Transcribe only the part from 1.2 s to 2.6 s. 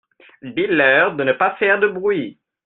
ne pas faire de bruit.